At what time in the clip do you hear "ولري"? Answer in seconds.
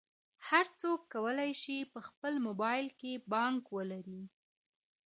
3.75-4.23